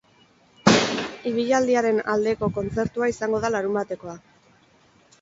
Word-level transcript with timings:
Ibilaldiaren 1.33 2.01
aldeko 2.15 2.51
kontzertua 2.57 3.13
izango 3.15 3.45
da 3.47 3.55
larunbatekoa. 3.57 4.21